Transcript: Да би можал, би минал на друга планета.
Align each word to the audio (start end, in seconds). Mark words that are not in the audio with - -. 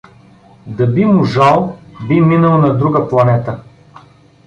Да 0.79 0.87
би 0.87 1.05
можал, 1.05 1.77
би 2.07 2.19
минал 2.21 2.57
на 2.57 2.77
друга 2.77 3.09
планета. 3.09 3.63